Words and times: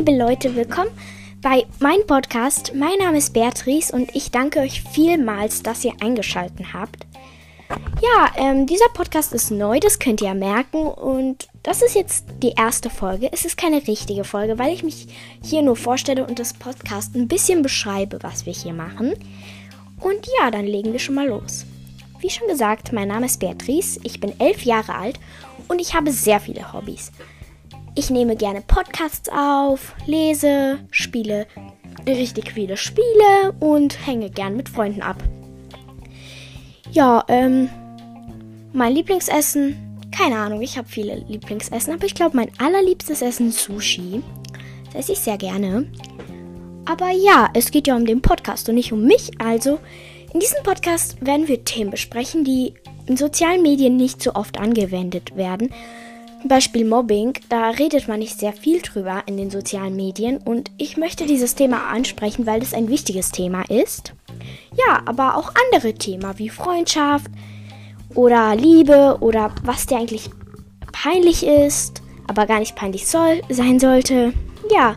liebe 0.00 0.16
Leute, 0.16 0.56
willkommen 0.56 0.90
bei 1.42 1.66
meinem 1.78 2.06
Podcast. 2.06 2.72
Mein 2.74 2.98
Name 2.98 3.18
ist 3.18 3.32
Beatrice 3.32 3.92
und 3.92 4.14
ich 4.16 4.30
danke 4.30 4.60
euch 4.60 4.82
vielmals, 4.82 5.62
dass 5.62 5.84
ihr 5.84 5.92
eingeschaltet 6.00 6.72
habt. 6.72 7.06
Ja, 8.02 8.32
ähm, 8.36 8.66
dieser 8.66 8.88
Podcast 8.94 9.32
ist 9.32 9.50
neu, 9.50 9.78
das 9.78 9.98
könnt 9.98 10.22
ihr 10.22 10.28
ja 10.28 10.34
merken. 10.34 10.86
Und 10.86 11.48
das 11.62 11.82
ist 11.82 11.94
jetzt 11.94 12.24
die 12.42 12.54
erste 12.56 12.88
Folge. 12.90 13.28
Es 13.32 13.44
ist 13.44 13.56
keine 13.56 13.86
richtige 13.86 14.24
Folge, 14.24 14.58
weil 14.58 14.72
ich 14.72 14.82
mich 14.82 15.06
hier 15.42 15.62
nur 15.62 15.76
vorstelle 15.76 16.26
und 16.26 16.38
das 16.38 16.54
Podcast 16.54 17.14
ein 17.14 17.28
bisschen 17.28 17.62
beschreibe, 17.62 18.18
was 18.22 18.46
wir 18.46 18.52
hier 18.52 18.72
machen. 18.72 19.14
Und 20.00 20.26
ja, 20.40 20.50
dann 20.50 20.66
legen 20.66 20.92
wir 20.92 20.98
schon 20.98 21.14
mal 21.14 21.28
los. 21.28 21.66
Wie 22.20 22.30
schon 22.30 22.48
gesagt, 22.48 22.92
mein 22.92 23.08
Name 23.08 23.26
ist 23.26 23.38
Beatrice, 23.38 24.00
ich 24.02 24.18
bin 24.18 24.38
elf 24.40 24.62
Jahre 24.62 24.94
alt 24.94 25.20
und 25.68 25.80
ich 25.80 25.94
habe 25.94 26.10
sehr 26.10 26.40
viele 26.40 26.72
Hobbys. 26.72 27.12
Ich 28.00 28.08
nehme 28.08 28.34
gerne 28.34 28.62
Podcasts 28.62 29.28
auf, 29.28 29.94
lese, 30.06 30.78
spiele 30.90 31.46
richtig 32.06 32.50
viele 32.52 32.78
Spiele 32.78 33.52
und 33.60 34.06
hänge 34.06 34.30
gern 34.30 34.56
mit 34.56 34.70
Freunden 34.70 35.02
ab. 35.02 35.22
Ja, 36.92 37.22
ähm, 37.28 37.68
mein 38.72 38.94
Lieblingsessen, 38.94 39.98
keine 40.16 40.38
Ahnung, 40.38 40.62
ich 40.62 40.78
habe 40.78 40.88
viele 40.88 41.16
Lieblingsessen, 41.28 41.92
aber 41.92 42.06
ich 42.06 42.14
glaube, 42.14 42.38
mein 42.38 42.50
allerliebstes 42.56 43.20
Essen 43.20 43.50
ist 43.50 43.64
Sushi. 43.64 44.22
Das 44.86 45.02
esse 45.02 45.12
ich 45.12 45.18
sehr 45.18 45.36
gerne. 45.36 45.86
Aber 46.86 47.10
ja, 47.10 47.50
es 47.52 47.70
geht 47.70 47.86
ja 47.86 47.96
um 47.96 48.06
den 48.06 48.22
Podcast 48.22 48.66
und 48.70 48.76
nicht 48.76 48.94
um 48.94 49.04
mich. 49.04 49.38
Also, 49.38 49.78
in 50.32 50.40
diesem 50.40 50.62
Podcast 50.62 51.18
werden 51.20 51.48
wir 51.48 51.66
Themen 51.66 51.90
besprechen, 51.90 52.44
die 52.44 52.72
in 53.04 53.18
sozialen 53.18 53.60
Medien 53.60 53.98
nicht 53.98 54.22
so 54.22 54.36
oft 54.36 54.58
angewendet 54.58 55.36
werden. 55.36 55.68
Beispiel 56.48 56.86
Mobbing, 56.86 57.34
da 57.48 57.70
redet 57.70 58.08
man 58.08 58.18
nicht 58.18 58.38
sehr 58.38 58.52
viel 58.52 58.80
drüber 58.80 59.22
in 59.26 59.36
den 59.36 59.50
sozialen 59.50 59.94
Medien 59.94 60.38
und 60.38 60.70
ich 60.78 60.96
möchte 60.96 61.26
dieses 61.26 61.54
Thema 61.54 61.88
ansprechen, 61.88 62.46
weil 62.46 62.62
es 62.62 62.72
ein 62.72 62.88
wichtiges 62.88 63.30
Thema 63.30 63.62
ist. 63.68 64.14
Ja, 64.76 65.02
aber 65.04 65.36
auch 65.36 65.52
andere 65.66 65.94
Themen 65.94 66.38
wie 66.38 66.48
Freundschaft 66.48 67.30
oder 68.14 68.56
Liebe 68.56 69.18
oder 69.20 69.54
was 69.64 69.86
dir 69.86 69.98
eigentlich 69.98 70.30
peinlich 70.92 71.46
ist, 71.46 72.02
aber 72.26 72.46
gar 72.46 72.60
nicht 72.60 72.76
peinlich 72.76 73.06
soll, 73.06 73.42
sein 73.48 73.78
sollte. 73.78 74.32
Ja, 74.70 74.96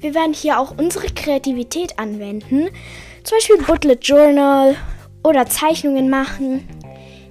wir 0.00 0.14
werden 0.14 0.34
hier 0.34 0.58
auch 0.58 0.76
unsere 0.76 1.06
Kreativität 1.06 1.98
anwenden. 1.98 2.68
Zum 3.22 3.38
Beispiel 3.38 3.58
Bullet 3.58 3.98
Journal 4.00 4.74
oder 5.22 5.46
Zeichnungen 5.46 6.10
machen. 6.10 6.68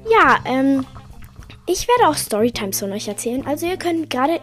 Ja, 0.10 0.40
ähm, 0.46 0.86
ich 1.72 1.88
werde 1.88 2.10
auch 2.10 2.18
Storytimes 2.18 2.80
von 2.80 2.92
euch 2.92 3.08
erzählen. 3.08 3.46
Also 3.46 3.66
ihr 3.66 3.78
könnt 3.78 4.10
gerade, 4.10 4.40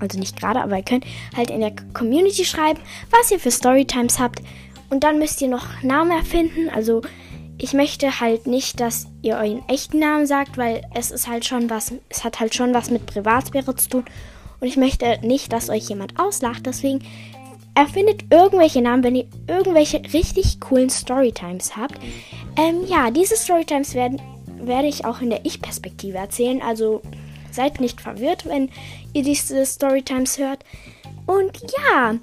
also 0.00 0.18
nicht 0.18 0.38
gerade, 0.38 0.60
aber 0.60 0.76
ihr 0.76 0.82
könnt 0.82 1.04
halt 1.36 1.50
in 1.50 1.60
der 1.60 1.72
Community 1.94 2.44
schreiben, 2.44 2.80
was 3.10 3.30
ihr 3.30 3.38
für 3.38 3.50
Storytimes 3.50 4.18
habt. 4.18 4.42
Und 4.90 5.04
dann 5.04 5.18
müsst 5.18 5.40
ihr 5.40 5.48
noch 5.48 5.82
Namen 5.82 6.10
erfinden. 6.10 6.68
Also 6.68 7.02
ich 7.58 7.72
möchte 7.72 8.20
halt 8.20 8.46
nicht, 8.46 8.80
dass 8.80 9.06
ihr 9.22 9.36
euren 9.36 9.62
echten 9.68 9.98
Namen 9.98 10.26
sagt, 10.26 10.58
weil 10.58 10.82
es 10.94 11.10
ist 11.10 11.28
halt 11.28 11.44
schon 11.44 11.70
was, 11.70 11.92
es 12.08 12.24
hat 12.24 12.40
halt 12.40 12.54
schon 12.54 12.74
was 12.74 12.90
mit 12.90 13.06
Privatsphäre 13.06 13.76
zu 13.76 13.88
tun. 13.88 14.04
Und 14.60 14.66
ich 14.66 14.76
möchte 14.76 15.18
nicht, 15.22 15.52
dass 15.52 15.70
euch 15.70 15.88
jemand 15.88 16.18
auslacht. 16.18 16.66
Deswegen 16.66 17.04
erfindet 17.74 18.24
irgendwelche 18.30 18.82
Namen, 18.82 19.04
wenn 19.04 19.14
ihr 19.14 19.26
irgendwelche 19.46 20.02
richtig 20.12 20.60
coolen 20.60 20.90
Storytimes 20.90 21.76
habt. 21.76 21.98
Ähm, 22.56 22.84
ja, 22.86 23.10
diese 23.10 23.36
Storytimes 23.36 23.94
werden, 23.94 24.20
werde 24.66 24.88
ich 24.88 25.04
auch 25.04 25.20
in 25.20 25.30
der 25.30 25.44
Ich-Perspektive 25.44 26.18
erzählen. 26.18 26.62
Also 26.62 27.02
seid 27.50 27.80
nicht 27.80 28.00
verwirrt, 28.00 28.46
wenn 28.46 28.70
ihr 29.12 29.22
diese 29.22 29.64
Storytimes 29.66 30.38
hört. 30.38 30.64
Und 31.26 31.60
ja, 31.76 32.14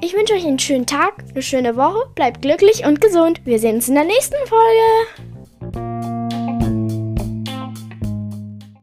ich 0.00 0.14
wünsche 0.14 0.34
euch 0.34 0.46
einen 0.46 0.58
schönen 0.58 0.86
Tag, 0.86 1.24
eine 1.30 1.42
schöne 1.42 1.76
Woche, 1.76 2.08
bleibt 2.14 2.42
glücklich 2.42 2.84
und 2.84 3.00
gesund. 3.00 3.40
Wir 3.44 3.58
sehen 3.58 3.76
uns 3.76 3.88
in 3.88 3.94
der 3.94 4.04
nächsten 4.04 4.36
Folge. 4.46 5.17